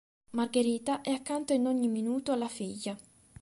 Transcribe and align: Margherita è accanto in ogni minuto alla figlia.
Margherita 0.31 1.01
è 1.01 1.11
accanto 1.11 1.53
in 1.53 1.67
ogni 1.67 1.87
minuto 1.87 2.31
alla 2.31 2.47
figlia. 2.47 2.97